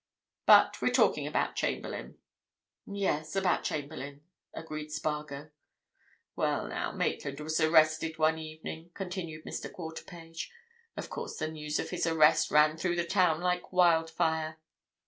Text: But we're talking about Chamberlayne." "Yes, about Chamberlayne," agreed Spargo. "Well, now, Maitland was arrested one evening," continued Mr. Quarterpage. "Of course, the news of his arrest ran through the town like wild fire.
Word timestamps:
But 0.47 0.81
we're 0.81 0.89
talking 0.89 1.27
about 1.27 1.55
Chamberlayne." 1.55 2.15
"Yes, 2.87 3.35
about 3.35 3.61
Chamberlayne," 3.63 4.21
agreed 4.51 4.91
Spargo. 4.91 5.51
"Well, 6.35 6.67
now, 6.67 6.91
Maitland 6.91 7.39
was 7.39 7.59
arrested 7.61 8.17
one 8.17 8.39
evening," 8.39 8.89
continued 8.95 9.45
Mr. 9.45 9.71
Quarterpage. 9.71 10.49
"Of 10.97 11.11
course, 11.11 11.37
the 11.37 11.49
news 11.49 11.77
of 11.77 11.91
his 11.91 12.07
arrest 12.07 12.49
ran 12.49 12.77
through 12.77 12.95
the 12.95 13.05
town 13.05 13.41
like 13.41 13.71
wild 13.71 14.09
fire. 14.09 14.57